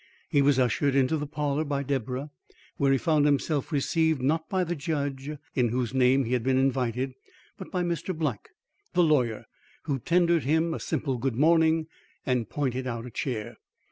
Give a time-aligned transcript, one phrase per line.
[0.29, 2.31] He was ushered into the parlour by Deborah,
[2.77, 6.57] where he found himself received not by the judge in whose name he had been
[6.57, 7.13] invited,
[7.55, 8.17] but by Mr.
[8.17, 8.49] Black,
[8.93, 9.45] the lawyer,
[9.83, 11.85] who tendered him a simple good morning
[12.25, 13.57] and pointed out a chair.